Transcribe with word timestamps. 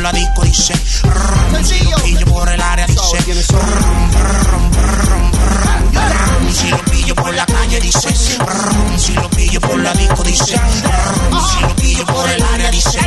la 0.00 0.12
disco 0.12 0.42
dice 0.42 0.74
Si 1.62 2.14
lo 2.14 2.26
por 2.26 2.48
el 2.48 2.60
área 2.60 2.86
dice 2.86 3.02
Si 6.52 6.68
lo 6.70 6.78
pillo 6.84 7.14
por 7.14 7.34
la 7.34 7.46
calle 7.46 7.80
dice 7.80 8.14
Si 8.96 9.12
lo 9.12 9.28
pillo 9.30 9.60
por 9.60 9.78
la 9.78 9.92
disco 9.92 10.22
dice 10.22 10.60
Si 11.50 11.60
lo 11.60 11.76
pillo 11.76 12.06
por 12.06 12.28
el 12.28 12.42
área 12.42 12.70
dice 12.70 12.98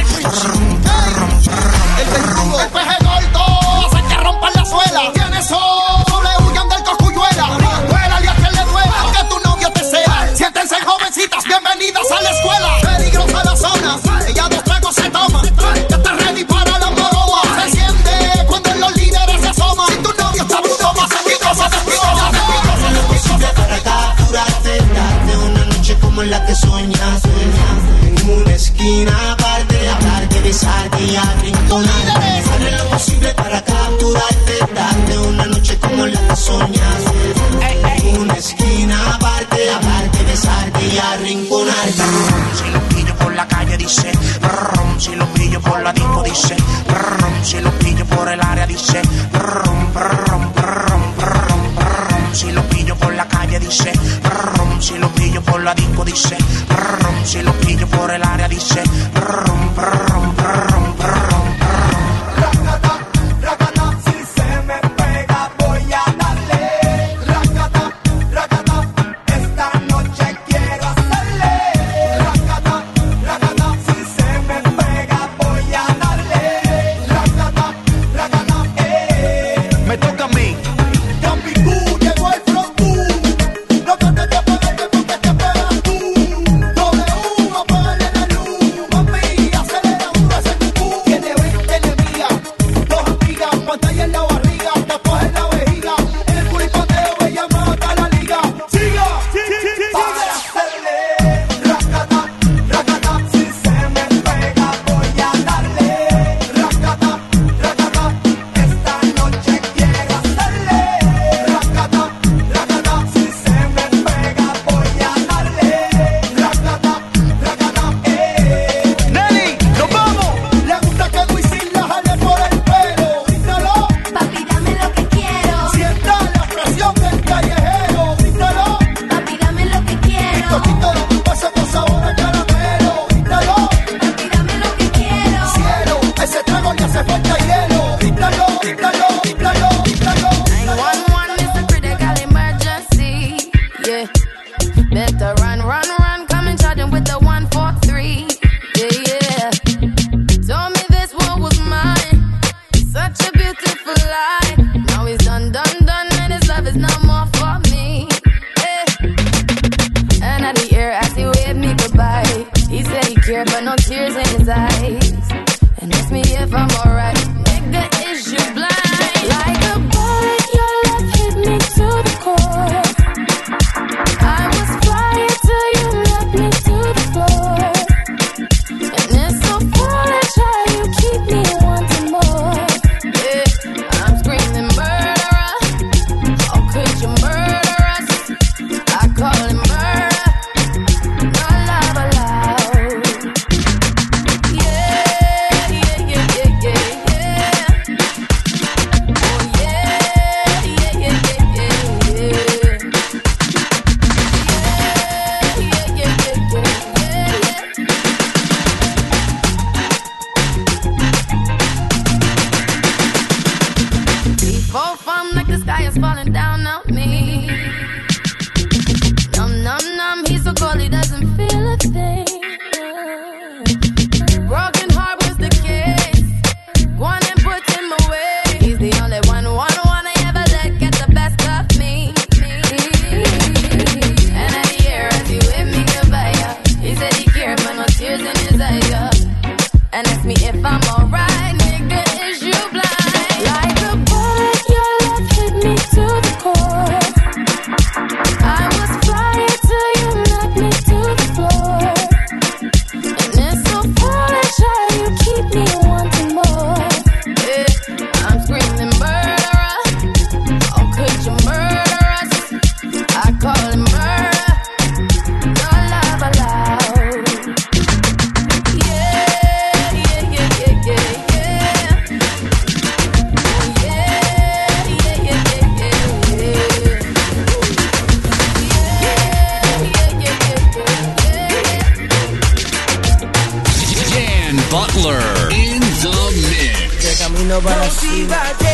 Viva 288.13 288.72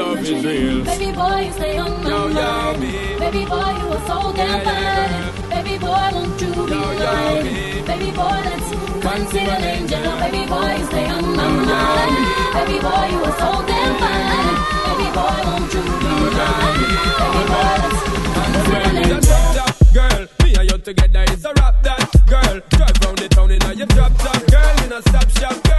love 0.00 0.20
is 0.20 0.44
real. 0.44 0.84
Baby 0.84 1.12
boy, 1.12 1.40
you 1.46 1.52
stay 1.52 1.76
on 1.78 1.92
my 2.02 2.10
yo, 2.10 2.28
mind. 2.28 2.82
Yo, 2.82 3.18
baby 3.20 3.42
boy, 3.50 3.70
you 3.80 3.86
are 3.96 4.04
so 4.08 4.16
damn 4.38 4.60
fine. 4.66 5.50
Baby 5.52 5.74
boy, 5.78 6.06
won't 6.14 6.40
you 6.40 6.50
be 6.52 6.72
yo, 6.72 6.82
mine? 7.00 7.44
Baby 7.88 8.10
boy, 8.18 8.38
let's 8.48 8.68
conceive 9.04 9.50
an 9.54 9.64
angel. 9.72 10.06
Baby 10.22 10.42
boy, 10.52 10.70
you 10.78 10.84
stay 10.90 11.06
on 11.16 11.24
my 11.36 11.48
mind. 11.68 12.16
Baby 12.56 12.76
boy, 12.84 13.04
you 13.12 13.20
are 13.28 13.36
so 13.42 13.50
damn 13.70 13.92
fine. 14.02 14.56
Baby 14.88 15.08
boy, 15.16 15.38
won't 15.48 15.72
you 15.74 15.82
be 15.84 16.12
mine? 16.36 16.80
Baby 17.20 17.42
boy, 17.50 17.74
let's 17.82 18.00
conceive 18.36 18.84
an 18.88 18.96
angel. 19.04 19.68
Girl, 19.96 20.22
me 20.42 20.48
and 20.58 20.66
you 20.70 20.78
together 20.78 21.24
is 21.34 21.44
a 21.44 21.52
rap 21.60 21.76
that 21.86 22.02
girl. 22.32 22.56
Drive 22.70 22.96
round 23.02 23.18
the 23.18 23.28
town 23.28 23.50
in 23.50 23.62
a 23.62 23.72
your 23.74 23.86
drop 23.94 24.12
top 24.16 24.42
girl 24.54 24.76
in 24.84 24.92
a 24.92 25.02
stop 25.02 25.30
shop. 25.38 25.69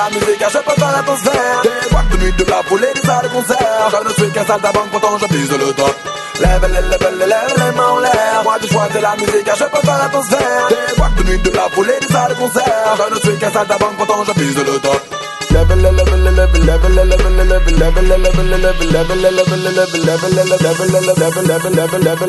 la 0.00 0.08
musique, 0.10 0.44
je 0.54 0.58
peux 0.66 0.76
faire 0.80 0.96
attention. 1.00 1.32
Des 1.62 1.88
boîtes 1.90 2.08
de 2.08 2.16
nuit, 2.16 2.32
de 2.32 2.44
la 2.50 2.62
poulet, 2.68 2.92
des 2.94 3.00
salles 3.00 3.22
de 3.24 3.28
concert. 3.28 3.90
Je 3.92 3.98
ne 4.08 4.12
suis 4.14 4.30
qu'un 4.32 4.46
sale 4.46 4.60
d'avant, 4.60 4.86
pourtant 4.90 5.18
je 5.18 5.26
vise 5.34 5.50
le 5.50 5.72
top. 5.72 5.94
Lève 6.40 6.64
les, 6.74 6.82
lève 6.90 7.06
les, 7.18 7.26
lève 7.26 7.54
les 7.60 7.72
mains 7.76 7.90
en 7.94 7.98
l'air. 7.98 8.40
Moi, 8.44 8.56
je 8.62 8.66
choisis 8.68 9.00
la 9.00 9.14
musique, 9.16 9.48
je 9.60 9.64
peux 9.72 9.80
faire 9.88 10.02
attention. 10.06 10.38
Des 10.70 10.94
boîtes 10.96 11.14
de 11.16 11.22
nuit, 11.24 11.38
de 11.38 11.50
la 11.50 11.68
poulet, 11.74 11.98
des 12.00 12.06
salles 12.14 12.30
de 12.30 12.34
concert. 12.34 12.96
Je 12.98 13.04
ne 13.14 13.18
suis 13.20 13.36
qu'un 13.38 13.50
sale 13.52 13.66
d'avant, 13.66 13.92
pourtant 13.98 14.24
je 14.24 14.32
vise 14.40 14.56
le 14.56 14.78
top. 14.80 15.00
Lève 15.50 15.74
les, 15.76 15.82
lève 15.82 16.14
les, 16.24 16.30
lève 16.30 16.52
les, 16.54 16.60
lève 16.64 16.88
les, 16.88 17.04
lève 17.04 17.26
les, 17.66 17.74
lève 17.76 18.00
les, 18.00 18.16
lève 18.16 18.40
les, 18.40 18.56
lève 18.56 18.70
les, 18.70 18.90
lève 18.90 19.10
les, 19.10 19.20
lève 19.20 19.52
les, 19.52 19.60
lève 19.68 19.90
les, 19.90 20.30
lève 20.30 20.80
les, 20.80 21.00
lève 21.10 21.36
les, 21.36 21.42
lève 21.76 21.92
les, 21.92 22.04
lève 22.04 22.22
les. 22.22 22.28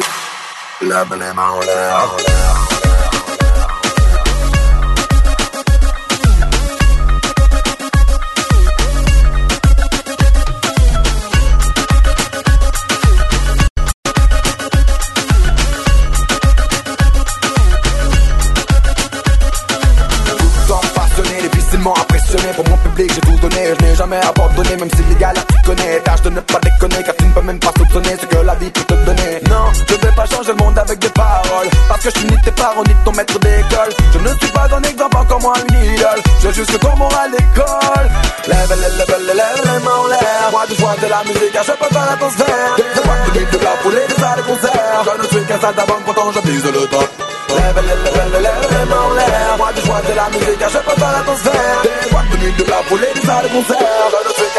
abonné, 24.62 24.78
même 24.78 24.90
si 24.96 25.04
les 25.10 25.16
gars 25.16 25.34
là 25.34 25.42
tu 25.48 25.70
connais. 25.70 26.00
Tâche 26.02 26.22
de 26.22 26.30
ne 26.30 26.40
pas 26.42 26.60
déconner, 26.60 27.04
car 27.04 27.16
tu 27.16 27.26
ne 27.26 27.34
peux 27.34 27.42
même 27.42 27.60
pas 27.60 27.72
soupçonner 27.78 28.16
ce 28.20 28.26
que 28.26 28.38
la 28.44 28.56
vie 28.56 28.70
peut 28.70 28.84
te 28.84 28.94
donner. 28.94 29.42
Non, 29.50 29.66
je 29.74 29.96
vais 29.96 30.16
pas 30.16 30.26
changer 30.26 30.52
le 30.52 30.56
monde 30.56 30.78
avec 30.78 31.00
des 31.00 31.10
paroles. 31.10 31.70
Parce 31.88 32.04
que 32.04 32.10
je 32.14 32.20
suis 32.20 32.28
ni 32.30 32.38
tes 32.42 32.52
parents, 32.52 32.84
ni 32.84 32.96
ton 33.06 33.12
maître 33.12 33.40
d'école. 33.40 33.92
Je 34.14 34.20
ne 34.20 34.28
suis 34.40 34.52
pas 34.52 34.68
un 34.72 34.84
exemple, 34.84 35.18
encore 35.18 35.42
moins 35.42 35.54
une 35.70 35.94
idole. 35.94 36.22
J'ai 36.42 36.54
juste 36.54 36.78
qu'on 36.80 36.90
à 36.90 37.28
l'école. 37.28 38.08
Lève, 38.48 38.70
lève, 38.70 38.98
lève, 38.98 39.36
lève, 39.36 39.62
les 39.64 39.80
mains 39.84 40.00
en 40.04 40.08
l'air. 40.08 40.48
Moi, 40.52 40.64
je 40.70 40.76
vois 40.76 40.96
de 41.02 41.08
la 41.08 41.24
musique, 41.24 41.54
car 41.54 41.64
je 41.64 41.72
peux 41.72 41.94
faire 41.94 42.06
l'atmosphère. 42.10 42.76
Des 42.78 43.02
boîtes 43.02 43.34
de 43.34 43.40
geeks, 43.40 43.52
de 43.52 43.58
la 43.64 43.72
foulée, 43.82 44.06
des 44.08 44.16
salles 44.16 44.38
de 44.38 44.42
concert. 44.42 45.04
Je 45.06 45.22
ne 45.22 45.28
suis 45.28 45.46
qu'un 45.46 45.60
sale 45.60 45.76
d'avant, 45.76 46.00
pourtant 46.06 46.32
je 46.32 46.40
vise 46.50 46.66
le 46.66 46.88
top. 46.88 47.10
Lève, 47.50 47.76
lève, 47.76 48.04
lève, 48.04 48.42
lève, 48.42 48.68
les 48.72 48.86
mains 48.90 49.02
en 49.02 49.14
l'air. 49.14 49.58
Moi, 49.58 49.70
je 49.76 49.82
vois 49.82 50.02
de 50.02 50.14
la 50.16 50.30
musique, 50.30 50.60
car 50.60 50.70
je 50.70 50.78
peux 50.78 50.98
faire 51.00 51.12
l'atmosphère. 51.12 51.82
Des 51.84 52.10
boîtes 52.10 52.30
de 52.32 52.38
geeks, 52.38 52.58
de 52.58 52.70
la 52.70 52.78
foulée, 52.88 53.12
des 53.14 53.22
salles 53.22 53.44
de 53.44 53.50
concert. 53.50 54.51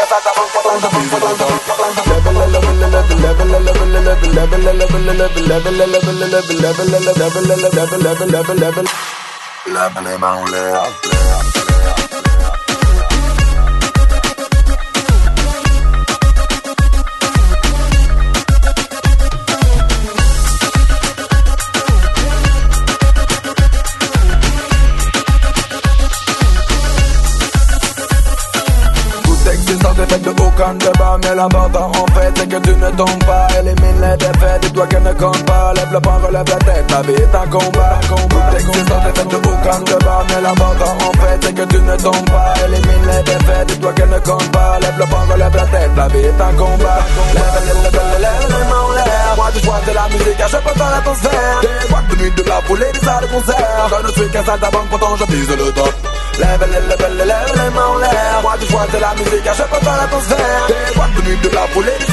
Wakanda 30.53 30.92
caramel 31.19 31.39
à 31.39 31.47
baba 31.47 31.91
de 32.23 32.31
Mais 32.31 32.31
en 32.31 32.31
fait 32.31 32.33
c'est 32.37 32.47
que 32.47 32.67
tu 32.67 32.75
ne 32.75 32.89
tombes 32.91 33.25
pas 33.25 33.47
Élimine 33.59 34.01
les 34.01 34.17
défaites, 34.17 34.61
dis-toi 34.61 34.87
qu'elle 34.87 35.03
ne 35.03 35.13
compte 35.13 35.45
pas 35.45 35.73
Lève 35.73 35.91
le 35.91 35.99
poing, 35.99 36.17
relève 36.25 36.47
la 36.47 36.55
tête, 36.55 36.91
la 36.91 37.01
vie 37.01 37.13
est 37.13 37.35
un 37.35 37.47
combat 37.47 37.99
Toute 38.07 38.53
existence 38.53 39.03
est 39.07 39.17
faite 39.17 39.27
de 39.27 39.35
aucun 39.35 39.79
débat 39.81 40.25
Mais 40.29 40.41
l'important 40.41 40.97
en 40.99 41.11
fait 41.19 41.39
c'est 41.41 41.53
que 41.53 41.63
tu 41.63 41.81
ne 41.81 41.95
tombes 41.97 42.29
pas 42.29 42.53
Élimine 42.65 43.05
les 43.07 43.23
défaites, 43.23 43.67
dis-toi 43.67 43.93
qu'elle 43.93 44.09
ne 44.09 44.19
compte 44.19 44.51
pas 44.51 44.79
Lève 44.79 44.97
le 44.97 45.05
poing, 45.05 45.25
relève 45.31 45.55
la 45.55 45.65
tête, 45.65 45.91
la 45.95 46.07
vie 46.07 46.19
est 46.19 46.41
un 46.41 46.53
combat 46.53 46.99
Lève, 47.33 47.53
les 48.19 48.65
mains 48.69 48.81
en 48.81 48.91
l'air 48.93 49.33
Moi 49.35 49.51
du 49.51 49.59
choix 49.59 49.81
de 49.87 49.93
la 49.93 50.07
musique, 50.07 50.43
je 50.47 50.57
peux 50.57 50.79
dans 50.79 50.89
l'atmosphère 50.89 51.59
Des 51.61 51.89
boîtes 51.89 52.07
de 52.09 52.15
nuit, 52.15 52.31
de 52.31 52.43
la 52.43 52.61
foule 52.61 52.83
et 52.83 52.91
des 52.93 53.05
salles 53.05 53.23
de 53.23 53.27
concert 53.27 53.89
Je 53.89 54.07
ne 54.07 54.11
suis 54.13 54.29
qu'un 54.31 54.45
saltimbanque, 54.45 54.89
pourtant 54.89 55.15
je 55.17 55.25
vise 55.33 55.49
le 55.49 55.71
top 55.71 55.93
Lève, 56.39 56.65
lève, 56.71 56.87
lève, 56.89 57.17
lève 57.17 57.51
les 57.53 57.69
mains 57.75 57.87
en 57.93 57.97
l'air 57.97 58.39
Moi 58.41 58.57
du 58.59 58.65
choix 58.67 58.87
de 58.91 58.97
la 58.99 59.13
musique, 59.13 59.43
je 59.43 59.63
dans 59.85 59.91
de 60.01 61.49
de 61.49 61.49
la 61.55 61.61
foule 61.67 61.85
et 61.87 61.99
des 61.99 62.12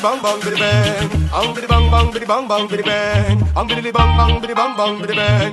bidi 0.00 0.20
bang 0.20 0.20
bang 0.22 0.40
bang. 0.58 1.10
Ang 1.32 1.54
bang 1.54 1.90
bang 1.90 2.10
bang 2.26 2.48
bang 2.48 2.66
bang. 2.84 3.38
Ang 3.56 3.66
bang 3.68 3.82
bang 3.92 4.12
bang 4.16 4.76
bang 4.76 5.06
bang. 5.06 5.52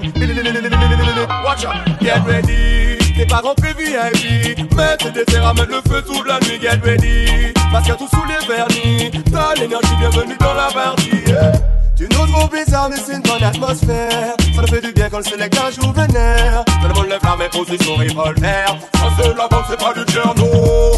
Watch 1.43 1.65
out, 1.65 1.75
get 1.99 2.25
ready. 2.25 2.97
Tes 3.15 3.25
parents 3.25 3.55
prévus 3.55 3.85
VIP, 3.85 4.71
mettre 4.75 5.11
des 5.11 5.25
terres, 5.25 5.53
mettre 5.55 5.71
le 5.71 5.81
feu 5.89 6.01
toute 6.03 6.27
la 6.27 6.39
nuit. 6.41 6.59
Get 6.61 6.79
ready, 6.83 7.53
parce 7.71 7.87
que 7.87 7.93
tout 7.93 8.07
sous 8.07 8.25
les 8.25 8.45
vernis. 8.47 9.11
T'as 9.31 9.55
l'énergie 9.55 9.95
bienvenue 9.99 10.37
dans 10.39 10.53
la 10.53 10.67
partie. 10.67 11.09
Yeah. 11.27 11.51
Tu 11.97 12.03
nous 12.03 12.27
trouves 12.27 12.51
bizarre, 12.51 12.89
mais 12.89 12.97
c'est 12.97 13.15
une 13.15 13.23
bonne 13.23 13.43
atmosphère. 13.43 14.35
Ça 14.55 14.61
nous 14.61 14.67
fait 14.67 14.81
du 14.81 14.91
bien 14.93 15.09
quand 15.09 15.17
le 15.17 15.23
select 15.23 15.57
un 15.57 15.71
jour 15.71 15.91
vénère. 15.93 16.63
Tout 16.65 16.87
le 16.87 16.93
monde 16.93 17.09
lève 17.09 17.19
la 17.23 17.35
main, 17.35 17.49
pose 17.51 17.67
son 17.83 17.95
revolver. 17.95 18.77
Ça 18.93 19.09
c'est 19.17 19.35
la 19.35 19.49
c'est 19.67 19.79
pas 19.79 19.93
du 19.93 20.03
Tcherno. 20.11 20.97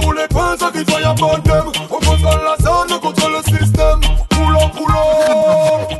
Tous 0.00 0.12
les 0.12 0.28
dame. 0.28 1.72
On 1.90 1.98
contrôle 1.98 2.40
la 2.44 2.56
zone, 2.64 2.92
on 2.92 2.98
contrôle 2.98 3.32
le 3.32 3.42
système. 3.42 4.00
Coulant. 4.30 4.70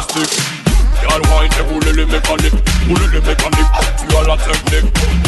toutes 0.00 0.10
sortes 0.10 0.14
de 0.14 0.22
plastiques 0.22 0.38
Y'a 1.02 1.18
le 1.18 1.24
wine 1.24 1.52
et 1.58 1.62
rouler 1.72 1.92
les 1.92 2.06
mécaniques 2.06 2.54
Rouler 2.88 3.08
les 3.12 3.20
mécaniques, 3.20 3.72
tu 3.98 4.06
technique 4.06 4.16
à 4.16 5.22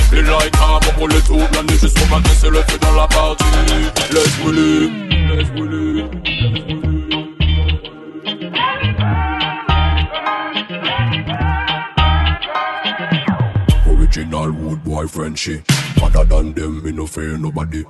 Original 13.91 14.51
wood 14.51 14.79
boy 14.85 15.07
Frenchy 15.09 15.63
Other 16.03 16.25
than 16.25 16.53
them, 16.55 16.83
me 16.83 16.93
no 16.93 17.07
fear 17.07 17.39
nobody. 17.39 17.85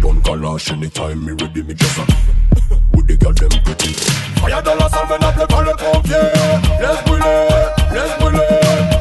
Don't 0.00 0.22
calash 0.22 0.72
anytime 0.72 1.24
me 1.24 1.32
ready, 1.32 1.62
me 1.62 1.74
just 1.74 1.98
a 1.98 2.06
Them 3.18 3.50
pretty 3.64 3.94
Fire 4.38 4.62
dans 4.62 4.74
la 4.76 4.88
salle, 4.88 5.08
pas 5.08 5.62
le 5.62 5.72
pompier 5.76 6.14
Laisse 6.80 7.02
brûler, 7.04 7.48
laisse 7.92 8.18
brûler 8.20 8.38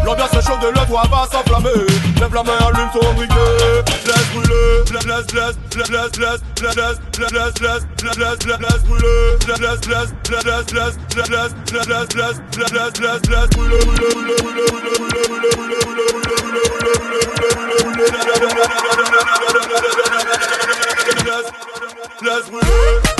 L'ambiance 0.04 0.34
est 0.34 0.41
chaude, 0.48 0.63
le 0.63 0.86
toit 0.88 1.04
va 1.12 1.28
s'enflammer 1.32 1.86
Lève 2.19 2.34
la 2.34 2.43
main, 2.43 2.58
allume 2.60 2.89
ton 2.91 3.13
briquet 3.13 3.84
Laisse 4.06 4.30
brûler, 4.34 4.84
laisse, 4.91 5.32
laisse, 5.34 5.58
laisse, 5.76 5.89
laisse, 5.89 6.17
laisse, 6.17 6.41
laisse, 6.62 7.00
laisse, 7.19 7.32
laisse, 7.32 7.60
laisse, 7.62 7.86
laisse, 8.02 8.17
laisse, 8.17 8.60
laisse, 8.60 8.84
brûler 8.84 9.19
Laisse, 9.48 9.60
laisse, 9.60 10.12
laisse, 10.30 10.45
laisse, 10.45 10.74
laisse, 10.74 10.98
laisse, 10.98 11.28
laisse, 11.50 11.89
laisse, 11.89 12.15
laisse, 12.15 12.19
laisse, 12.19 12.50
laisse, 12.50 12.74
laisse, 21.12 21.72
laisse, 22.22 22.50
laisse 22.52 23.18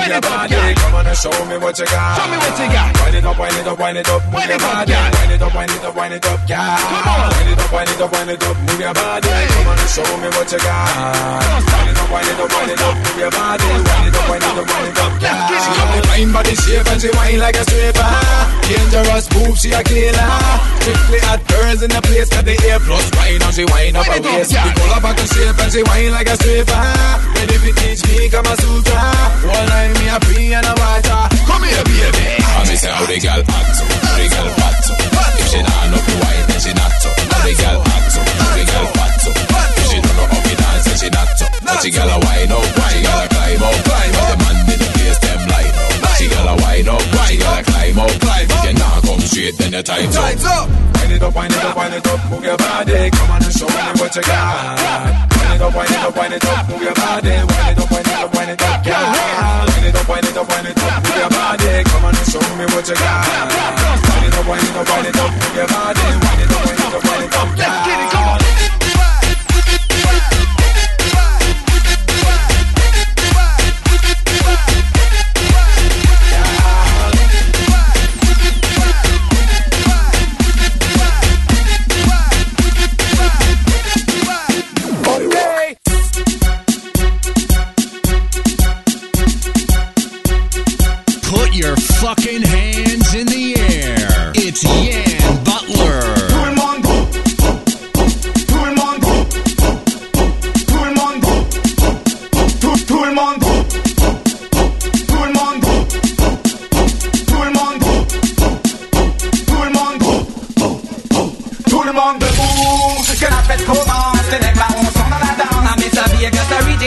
wind 0.00 0.12
it 0.12 0.24
up, 0.24 0.24
body. 0.24 0.74
Come 0.80 0.94
on 0.94 1.06
and 1.06 1.18
show 1.18 1.36
me 1.44 1.56
what 1.60 1.76
you 1.78 1.86
got. 1.86 2.16
Show 2.16 2.26
me 2.32 2.36
what 2.40 2.56
you 2.56 2.68
got. 2.72 2.90
Wind 3.00 3.16
it 3.16 3.24
up, 3.24 3.38
wind 3.38 3.56
it 3.60 3.68
up, 3.68 3.78
wind 3.78 3.98
it 3.98 4.08
up, 4.08 4.22
move 4.32 4.48
your 4.48 4.58
body. 4.58 4.92
Wind 4.96 5.32
it 5.32 5.42
up, 5.42 5.54
wind 5.54 5.70
it 5.70 5.84
up, 5.84 5.94
wind 5.96 6.14
it 6.14 6.26
up, 6.26 6.40
yeah. 6.48 6.80
Come 6.80 7.08
on. 7.10 7.28
Wind 7.30 7.50
it 7.50 7.60
up, 7.60 7.72
wind 7.72 7.90
it 7.90 8.00
up, 8.00 8.12
wind 8.12 8.30
it 8.30 8.44
up, 8.44 8.56
move 8.64 8.80
your 8.80 8.94
body. 8.94 9.28
Come 9.28 9.68
on 9.68 9.78
and 9.78 9.90
show 9.90 10.08
me 10.16 10.28
what 10.32 10.48
you 10.50 10.60
got. 10.60 11.60
Wind 11.70 11.90
it 11.90 12.00
up, 12.00 12.08
wind 12.10 12.28
it 12.30 12.40
up, 12.40 12.48
wind 12.50 12.70
it 12.70 12.80
up, 12.80 12.94
move 12.96 13.18
your 13.20 13.30
body. 13.30 13.68
Wind 13.68 14.08
it 14.08 14.16
up, 14.16 14.28
wind 14.30 14.44
it 14.44 14.58
up, 14.58 14.66
wind 14.66 14.88
it 14.88 14.98
up, 14.98 15.12
have 15.20 15.92
the 15.94 16.08
fine 16.08 16.32
body 16.32 16.54
shape 16.54 16.86
and 16.86 17.00
she 17.00 17.10
whine 17.12 17.38
like 17.38 17.56
a 17.56 17.64
stripper. 17.64 18.10
Dangerous 18.66 19.26
move, 19.34 19.56
she 19.58 19.70
a 19.72 19.82
killer. 19.82 20.32
Strictly 20.80 21.20
hot 21.26 21.40
girls 21.48 21.82
in 21.82 21.90
the 21.90 22.00
place 22.02 22.28
got 22.28 22.44
the 22.44 22.54
A 22.56 22.78
plus 22.80 23.06
wine 23.16 23.42
and 23.42 23.54
she 23.54 23.64
whine 23.68 23.96
up 23.96 24.06
her 24.06 24.20
waist. 24.20 24.50
The 24.50 24.70
color 24.80 25.00
back 25.00 25.18
shape 25.18 25.58
and 25.60 25.72
she 25.72 25.82
whine 25.84 26.12
like 26.12 26.28
a 26.28 26.36
stripper. 26.36 26.84
Ready 27.36 27.56
to 27.58 27.70
teach 27.78 28.02
me 28.08 28.28
Kama 28.30 28.54
Sutra. 28.56 29.00
All 29.50 29.66
night 29.68 29.89
me 29.98 30.06
a 30.08 30.18
pee 30.20 30.52
and 30.54 30.66
a 30.66 30.74
water. 30.76 31.20
Come 31.46 31.64
here, 31.64 31.84
baby. 31.84 32.26
And 32.40 32.68
me 32.68 32.76
say 32.76 32.90
how 32.90 33.06
the 33.06 33.18
girl 33.18 33.42
act 33.42 33.70
so, 33.76 33.84
how 33.84 34.14
the 34.18 34.26
girl 34.30 34.50
fat 34.58 34.76
so. 34.84 34.94
If 35.40 35.46
she 35.50 35.60
not 35.62 35.84
know 35.90 36.00
the 36.00 36.14
wine, 36.20 36.44
then 36.48 36.60
she 36.60 36.72
not 36.74 36.92
so. 37.00 37.10
How 37.10 37.40
the 37.46 37.52
girl 37.56 37.80
act 37.80 38.08
so, 38.12 38.20
how 38.20 38.52
the 38.56 38.64
girl 38.70 38.86
fat 38.94 39.12
so. 39.20 39.30
If 39.30 39.86
she 39.90 39.98
don't 40.00 40.16
know 40.16 40.26
how 40.30 40.40
to 40.40 40.54
dance, 40.60 40.84
then 40.86 40.96
she 41.00 41.08
not 41.10 41.28
so. 41.38 41.46
But 41.64 41.78
she 41.82 41.90
gotta 41.90 42.18
wind 42.20 42.52
up, 42.52 42.64
she 42.64 42.98
gotta 43.02 43.26
climb 43.30 43.62
up, 43.62 43.78
climb 43.88 44.14
up. 44.20 44.28
The 44.30 44.36
man 44.40 44.56
in 44.70 44.78
the 44.80 44.88
place 44.94 45.18
them 45.24 45.40
line 45.48 45.74
up. 45.80 46.16
She 46.18 46.26
gotta 46.28 46.54
wind 46.62 46.88
up, 46.88 47.02
she 47.26 47.36
gotta 47.40 47.62
climb 47.64 47.98
up, 47.98 48.14
climb 48.20 48.50
up. 48.50 48.58
If 48.60 48.64
you 48.66 48.74
not 48.78 49.09
come 49.20 49.28
straight, 49.28 49.56
then 49.58 49.72
you 49.72 49.82
tight 49.82 50.08
up. 50.08 50.14
Tight 50.14 50.44
up. 50.44 50.68
Wind 50.96 51.12
it 51.12 51.22
up, 51.22 51.34
wind 51.34 51.52
it 51.52 51.64
up, 51.64 51.76
wind 51.76 51.94
it 51.94 52.06
up, 52.06 52.30
move 52.30 52.44
your 52.44 52.56
body. 52.56 53.10
Come 53.10 53.30
on 53.30 53.42
and 53.44 53.52
show 53.52 53.68
me 53.68 53.92
what 54.00 54.16
you 54.16 54.22
got. 54.22 54.80
Wind 55.36 55.54
it 55.54 55.60
up, 55.60 55.74
wind 55.74 55.90
it 55.90 56.00
up, 56.00 56.16
wind 56.16 56.34
it 56.34 56.44
up, 56.44 56.68
move 56.68 56.82
your 56.82 56.94
body. 56.94 57.28
Wind 57.28 57.68
it 57.68 57.78
up, 57.80 57.90
wind 57.90 58.06
it 58.06 58.14
up, 58.16 58.34
wind 58.34 58.50
it 58.50 58.62
up, 58.62 58.86
yeah. 58.86 59.66
Wind 59.66 59.86
it 59.86 59.96
up, 59.96 60.08
wind 60.08 60.26
it 60.26 60.36
up, 60.36 60.48
wind 60.48 60.66
it 60.68 60.78
up, 60.78 61.02
move 61.04 61.16
your 61.16 61.30
body. 61.30 61.72
Come 61.84 62.04
on 62.04 62.14
and 62.16 62.26
show 62.30 62.44
me 62.56 62.64
what 62.72 62.88
you 62.88 62.96
got. 62.96 63.26
Wind 64.08 64.26
it 64.26 64.36
up, 64.38 64.46
wind 64.48 64.64
it 64.64 64.76
up, 64.76 64.88
wind 64.88 65.06
it 65.06 65.16
up, 65.16 65.30
move 65.30 65.56
your 65.56 65.68
body. 65.68 66.00
Wind 66.00 66.40
it 66.40 66.50
up, 66.50 66.64
wind 66.64 66.80
it 66.80 66.94
up, 66.94 67.04
wind 67.04 67.24
it 67.24 67.34
up, 67.34 67.48
yeah. 67.58 67.84
Get 67.84 68.00
it, 68.00 68.10
come 68.12 68.28
on. 68.28 68.49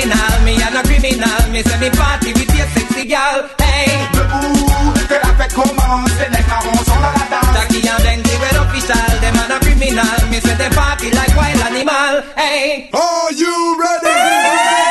criminal, 0.04 0.41
me 0.43 0.54
a 0.62 0.70
no 0.72 0.82
criminal. 0.84 1.51
Me 1.51 1.62
say 1.64 1.80
me 1.80 1.89
party 1.91 2.34
with 2.34 2.56
your 2.56 2.68
sexy 2.76 3.06
gal. 3.06 3.47
Hey. 3.60 4.08
the 4.14 5.08
que 5.08 5.16
la 5.16 5.34
fête 5.38 5.54
commence, 5.54 6.20
les 6.20 6.43
marrons 6.47 6.84
sont 6.84 6.99
dans 7.04 7.14
la 7.18 7.26
danse. 7.32 7.56
Jackie 7.56 7.88
and 7.88 8.04
Ben, 8.04 8.22
they 8.24 8.38
were 8.38 8.58
official. 8.64 9.20
Them 9.22 9.36
a 9.36 9.60
criminal. 9.60 10.30
Me 10.30 10.39
say 10.39 10.56
they 10.56 10.70
party 10.70 11.12
like 11.12 11.36
wild 11.36 11.62
animal. 11.68 12.24
Hey. 12.36 12.89
Are 12.93 13.32
you 13.32 13.78
ready? 13.80 14.08
Hey. 14.08 14.83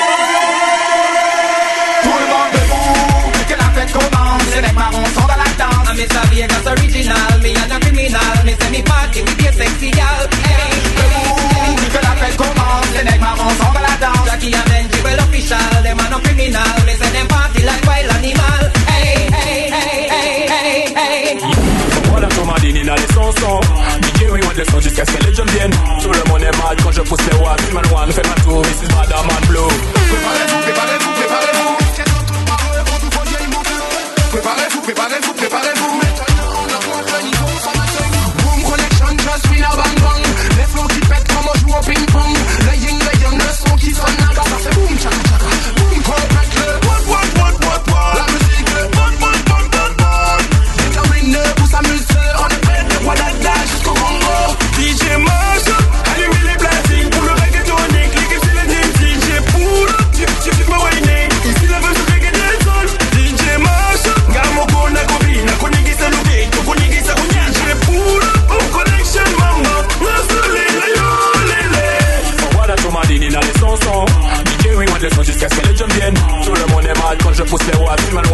a 22.92 22.96
les 22.96 23.14
chansons. 23.14 23.60
Mickey, 24.02 24.28
oui, 24.30 24.40
on 24.48 24.54
descend 24.54 24.82
jusqu'à 24.82 25.04
ce 25.04 25.12
que 25.12 25.24
les 25.24 25.34
jeunes 25.34 25.50
viennent. 25.50 25.76
Tout 26.02 26.12
le 26.12 26.30
monde 26.30 26.42
est 26.42 26.56
mal 26.58 26.76
quand 26.82 26.92
je 26.92 27.00
pousse 27.02 27.20
les 27.30 27.38
watts. 27.38 27.72
Man 27.72 27.84
one, 27.94 28.12
fais 28.12 28.28
ma 28.28 28.34
tour, 28.42 28.60
Mrs. 28.60 28.94
Madame, 28.94 29.26
man 29.26 29.48
blue. 29.48 30.71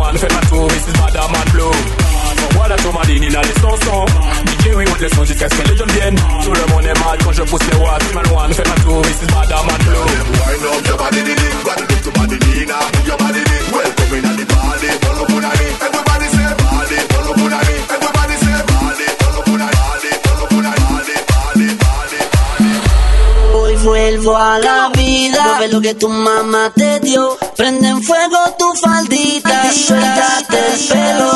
man 0.08 0.18
fait 0.18 0.32
la 0.32 0.40
touriste, 0.48 0.88
Madame 0.98 1.36
Blue. 1.52 1.76
Voilà 2.54 2.76
ton 2.76 2.92
madine, 2.92 3.22
il 3.24 3.36
a 3.36 3.42
les. 3.42 3.48
DJ, 3.48 4.74
oui, 4.74 4.84
son 5.14 5.24
jusqu'à 5.24 5.48
ce 5.48 5.54
que 5.54 5.68
les 5.68 5.74
viennent. 5.92 6.16
Tout 6.42 6.52
le 6.52 6.66
monde 6.72 6.84
mal 6.84 7.18
quand 7.24 7.32
je 7.32 7.42
pousse 7.42 7.66
les 7.70 7.78
watts. 7.78 8.14
Man, 8.14 8.24
one 8.32 8.50
la 8.50 8.82
touriste, 8.82 9.24
Madame 9.34 9.68
and 9.68 9.84
Blue. 9.84 10.08
Up 10.68 10.86
your 10.86 10.96
body, 10.96 11.20
to 12.02 12.10
body, 12.12 12.36
Nina? 12.46 12.78
Your 13.06 13.16
body, 13.18 13.40
Welcome 13.72 14.08
Hoy 23.54 23.76
vuelvo 23.76 24.36
a 24.36 24.58
la 24.58 24.90
vida. 24.94 25.66
Lo 25.70 25.80
que 25.80 25.94
tu 25.94 26.08
mamá 26.08 26.72
te 26.74 27.00
dio 27.00 27.36
fuego 28.08 28.38
tu 28.58 28.74
faldita, 28.74 29.70
suéltate 29.70 30.58
el 30.72 30.80
pelo. 30.90 31.32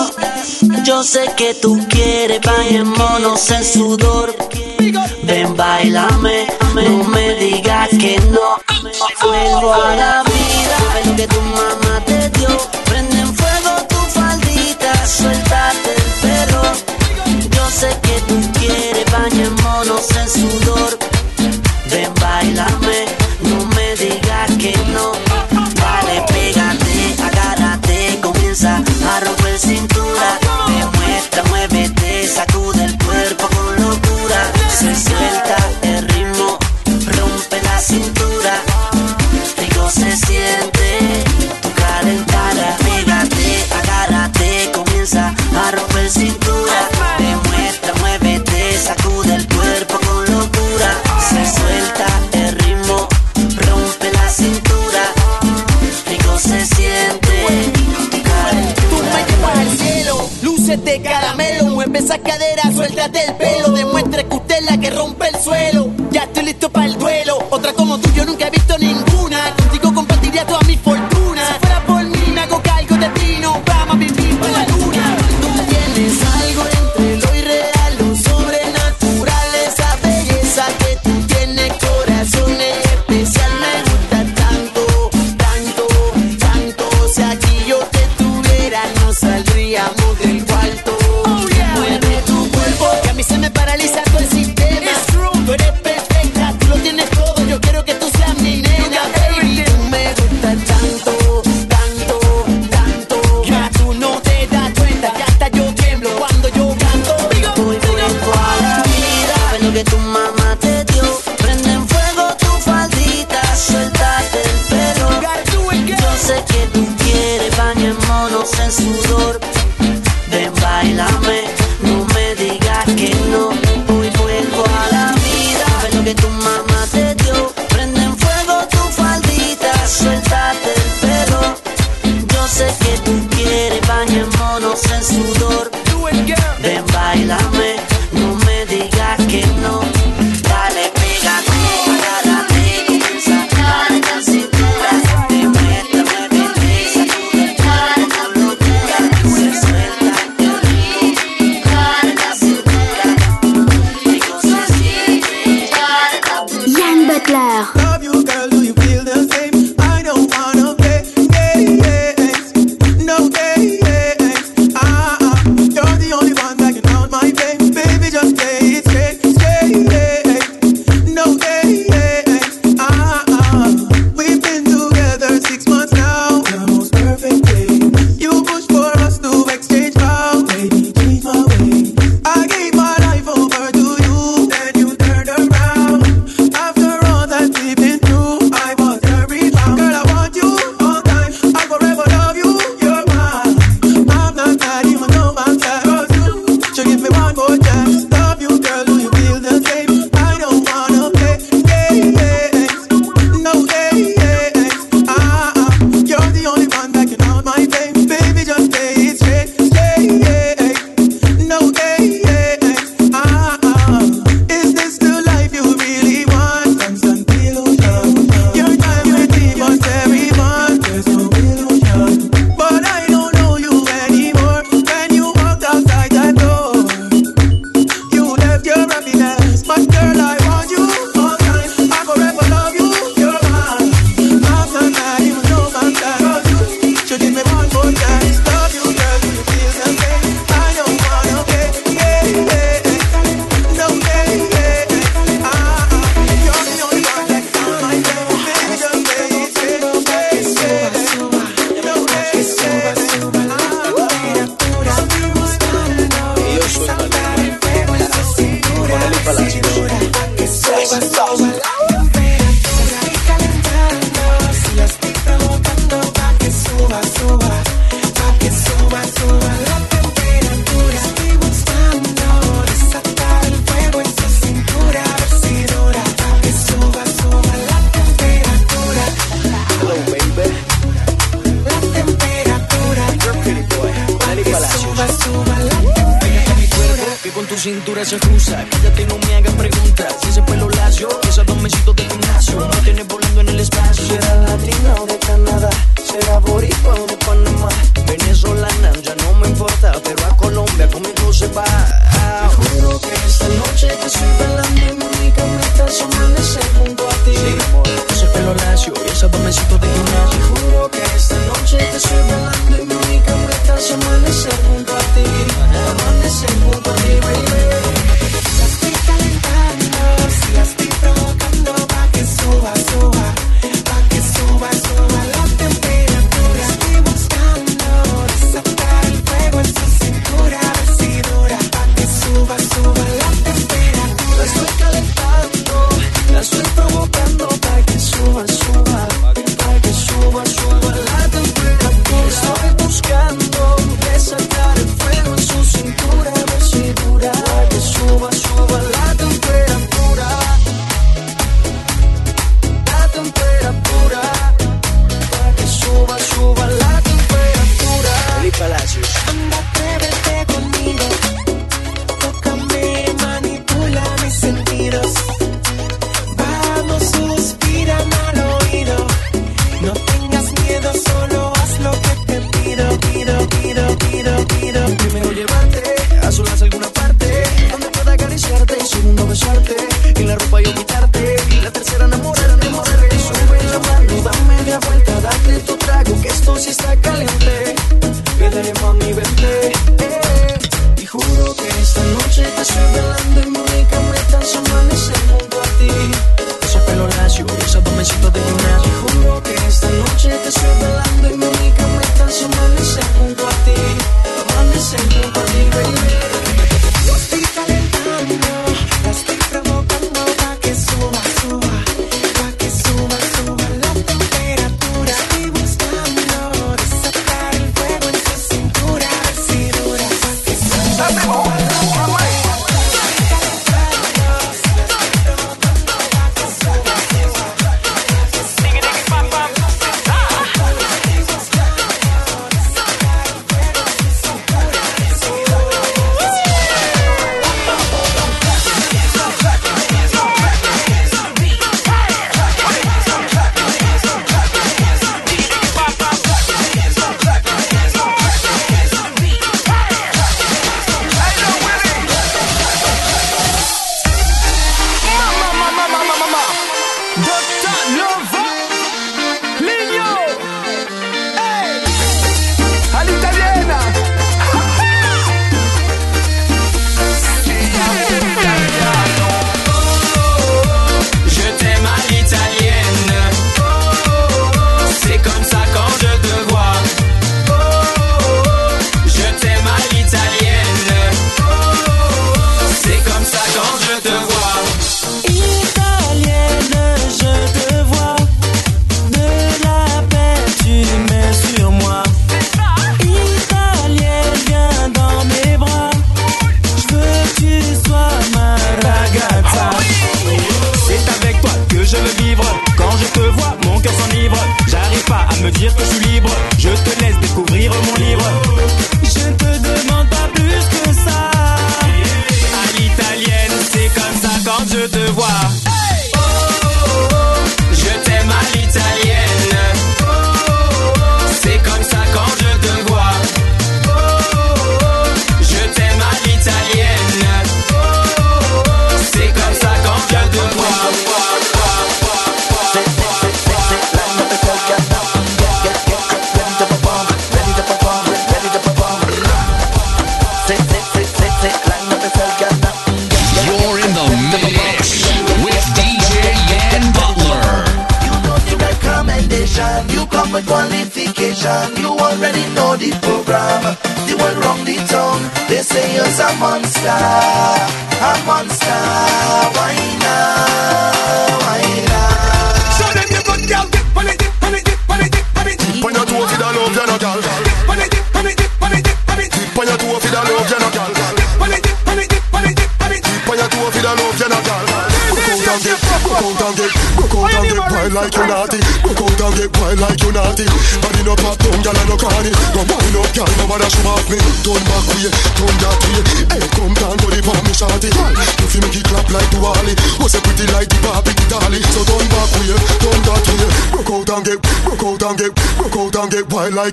Yo 0.84 1.04
sé 1.04 1.30
que 1.36 1.52
tú 1.54 1.78
quieres 1.90 2.40
bañémonos 2.40 3.50
en 3.50 3.64
sudor. 3.64 4.34
Ven, 5.24 5.54
bailame, 5.54 6.46
no 6.74 7.04
me 7.14 7.34
digas 7.34 7.90
que 7.90 8.18
no. 8.34 8.48
Vuelvo 9.22 9.74
a 9.74 9.94
la 10.02 10.22
vida, 10.22 10.76
lo 11.04 11.16
que 11.16 11.26
tu 11.28 11.40
mamá 11.58 11.94
te 12.06 12.30
dio. 12.38 12.48
Prende 12.86 13.20
en 13.20 13.34
fuego 13.34 13.72
tu 13.92 14.00
faldita, 14.18 14.90
suéltate 15.06 15.90
el 16.02 16.10
pelo. 16.24 16.62
Yo 17.54 17.64
sé 17.80 17.90
que 18.06 18.16
tú 18.28 18.36
quieres 18.58 19.06
bañémonos 19.12 20.06
en 20.20 20.28
sudor. 20.30 20.98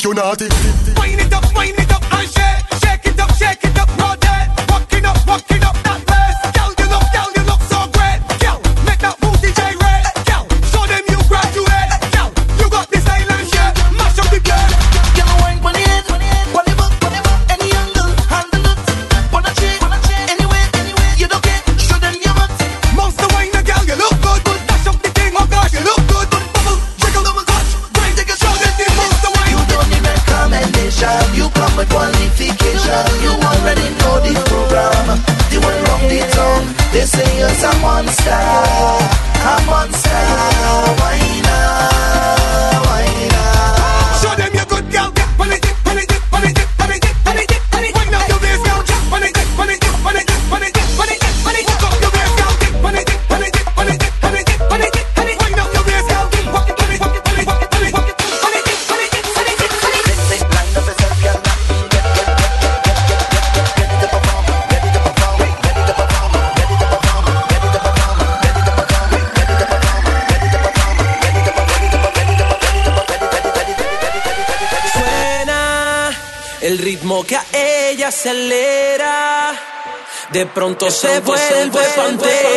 you 0.03 0.13
not 0.13 0.28
pronto 80.59 80.91
se 80.91 81.21
vuelve 81.21 81.79
pantera. 81.95 82.48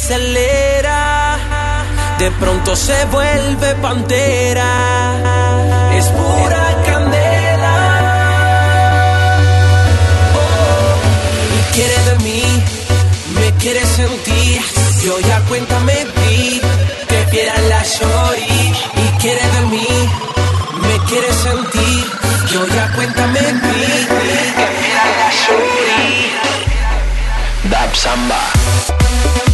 acelera, 0.00 1.36
de 2.18 2.30
pronto 2.32 2.74
se 2.74 3.04
vuelve 3.06 3.74
pantera. 3.82 4.70
Es 5.94 6.06
pura 6.06 6.64
candela. 6.86 7.76
Oh, 10.40 11.74
quiere 11.74 11.98
de 12.08 12.14
mí, 12.24 12.42
me 13.38 13.52
quiere 13.58 13.84
sentir. 13.84 14.62
Yo 15.04 15.20
ya 15.20 15.40
cuenta 15.48 15.78
me 15.80 15.98
di 16.16 16.60
que 17.08 17.24
quiera 17.30 17.54
la 17.68 17.82
shorty 17.82 18.72
y 19.04 19.06
quiere 19.20 19.44
de 19.56 19.60
mí, 19.72 19.88
me 20.80 20.96
quiere 21.08 21.30
sentir. 21.46 22.06
Yo 22.50 22.66
ya 22.68 22.90
cuenta 22.94 23.26
me 23.26 23.40
di 23.40 23.82
que 24.56 24.66
quiera 24.80 25.04
la 25.20 25.30
shorty. 25.42 26.08
Dab 27.70 27.94
Samba. 27.94 29.49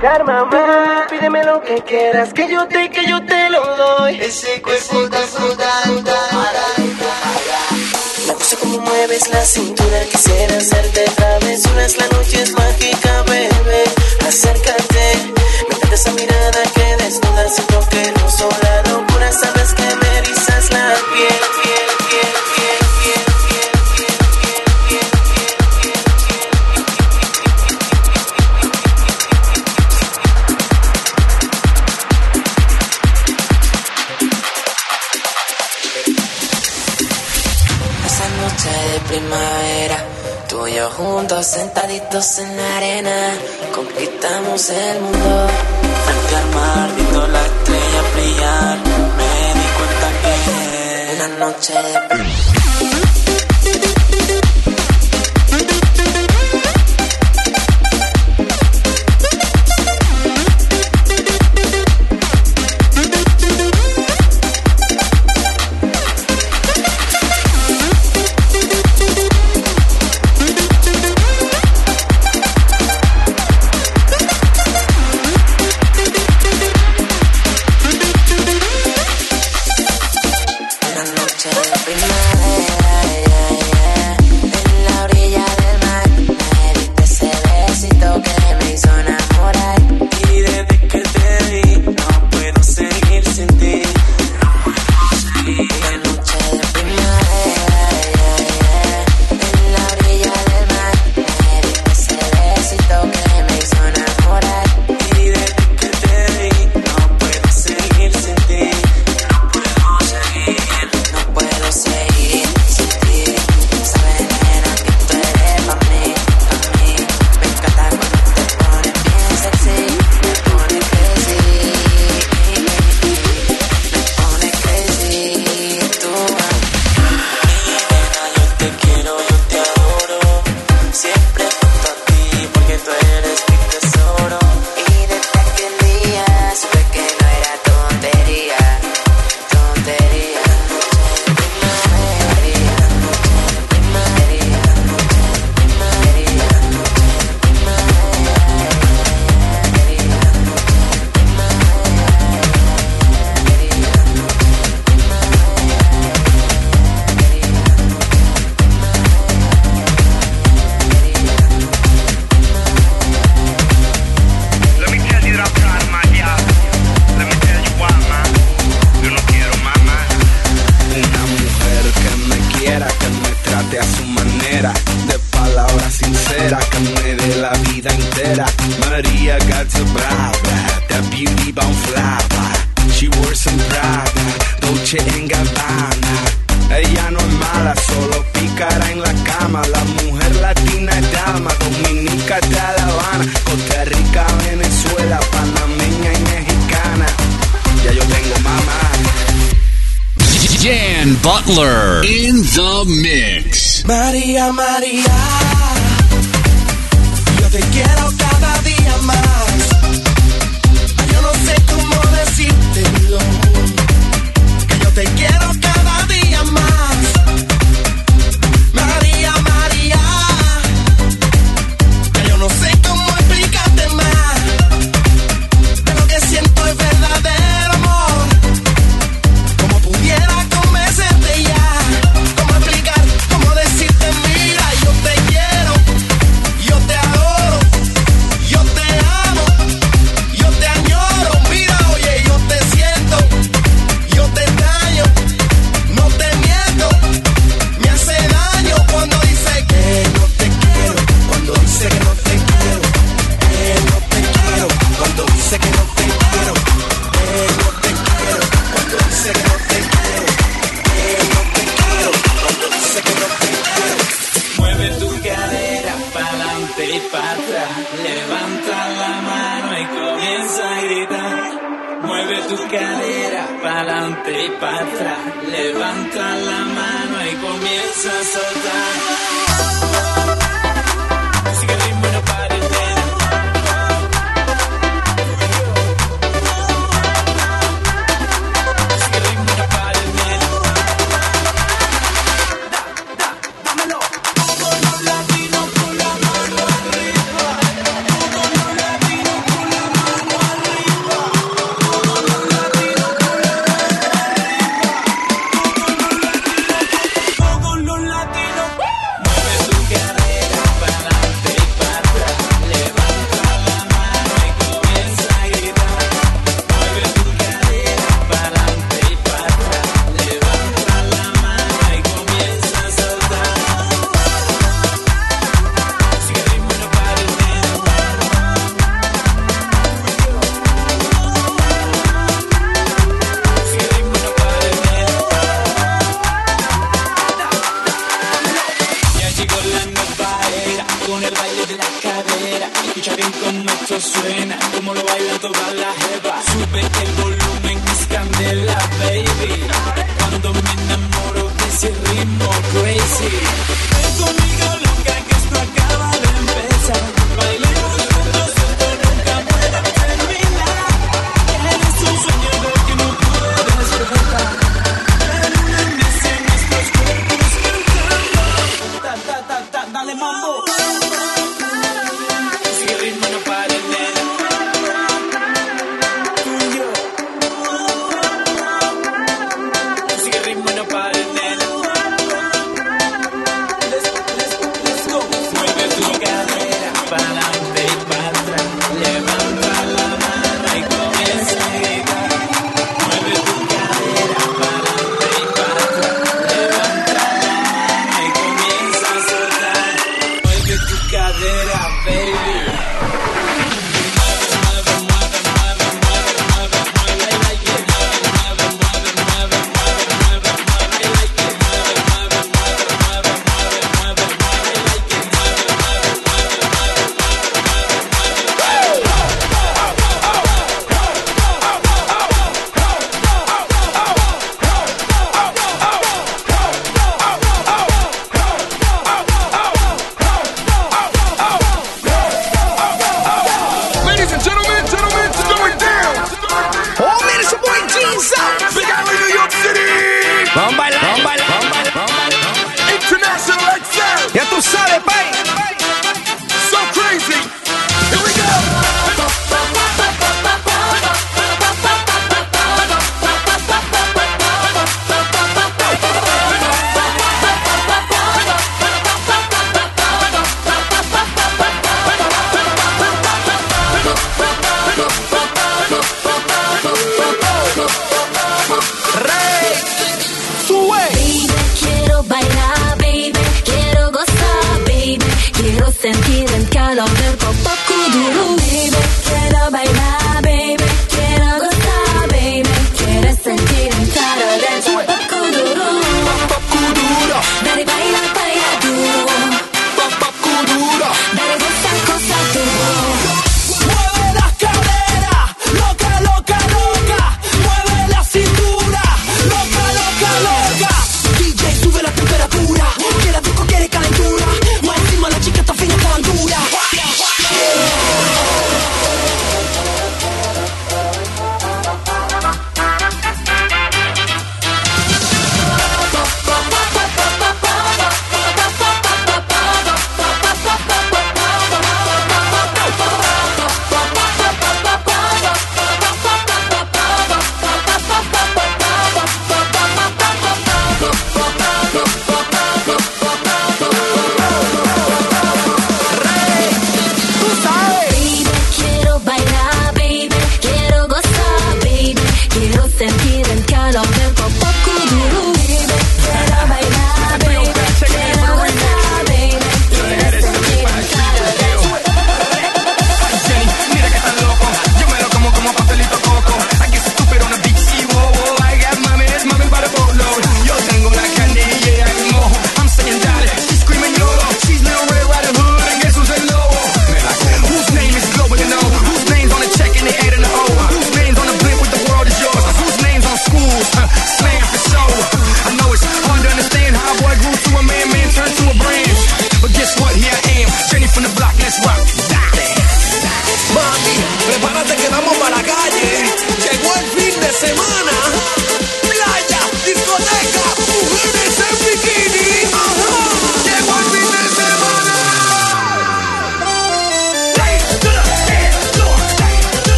buscar, 0.00 0.24
mamá. 0.24 1.06
Pídeme 1.08 1.44
lo 1.44 1.60
que 1.62 1.82
quieras, 1.82 2.32
que 2.32 2.48
yo 2.50 2.66
te, 2.66 2.90
que 2.90 3.06
yo 3.06 3.24
te 3.24 3.50
lo 3.50 3.76
doy. 3.76 4.20
Ese 4.20 4.60
cuerpo 4.62 5.08
tan, 5.08 5.28
tan, 5.56 6.04
tan, 6.04 6.96
Me 8.26 8.34
gusta 8.34 8.56
cómo 8.60 8.78
mueves 8.78 9.28
la 9.28 9.44
cintura 9.44 9.69
noche 51.68 51.99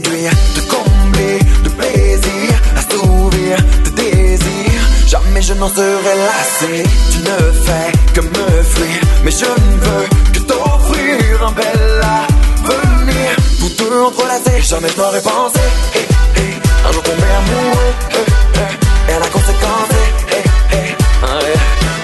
de 0.00 0.60
combler 0.68 1.38
de 1.64 1.68
plaisir, 1.70 2.50
assouvir 2.76 3.56
de 3.84 3.90
désir. 3.90 4.80
Jamais 5.06 5.42
je 5.42 5.54
n'en 5.54 5.68
serai 5.68 6.14
lassé. 6.26 6.84
Tu 7.10 7.18
ne 7.18 7.52
fais 7.64 7.92
que 8.14 8.20
me 8.20 8.62
fuir, 8.62 9.00
mais 9.24 9.30
je 9.30 9.44
ne 9.44 9.76
veux 9.84 10.08
que 10.32 10.38
t'offrir 10.40 11.46
un 11.46 11.52
bel 11.52 12.00
avenir. 12.04 13.36
pour 13.60 13.74
te 13.74 13.82
entrelacés, 13.82 14.62
jamais 14.62 14.88
je 14.94 15.00
n'aurais 15.00 15.22
pensé. 15.22 15.60
Hey, 15.94 16.06
hey, 16.36 16.54
un 16.86 16.92
jour 16.92 17.02
tomber 17.02 17.32
amoureux, 17.40 17.92
eh, 18.10 18.16
hey, 18.16 18.66
eh, 19.08 19.12
et 19.12 19.18
la 19.18 19.26
conséquence, 19.26 19.88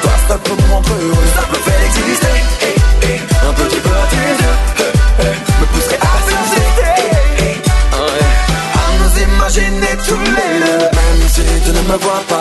toi 0.02 0.12
seul 0.28 0.38
peut 0.40 0.62
me 0.62 0.72
rendre 0.72 0.90
heureux, 1.00 1.28
ça 1.36 1.42
peut 1.48 1.70
exister. 1.86 2.33
água 11.94 12.33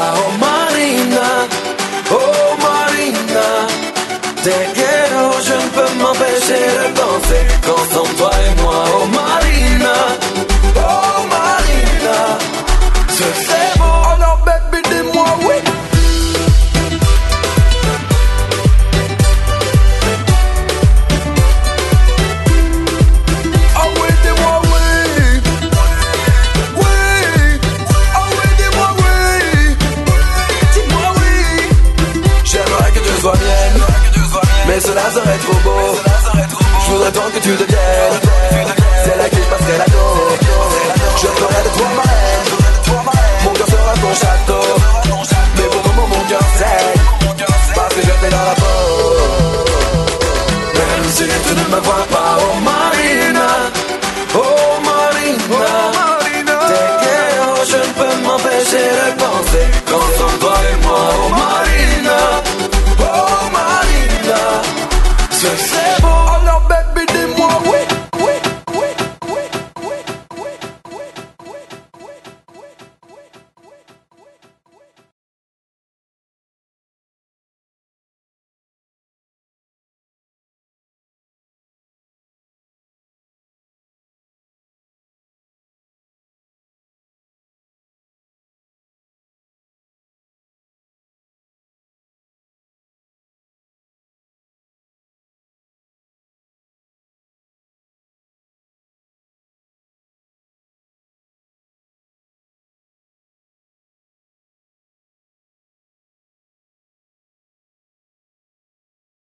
through 37.43 37.57
the 37.57 37.65
day. 37.65 38.02